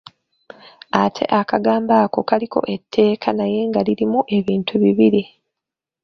Ate 1.03 1.23
akagambo 1.39 1.93
ako 2.03 2.19
kaliko 2.29 2.59
etteeka 2.75 3.29
naye 3.37 3.59
nga 3.69 3.81
lirimu 3.87 4.19
ebintu 4.37 4.73
bibiri. 4.83 5.23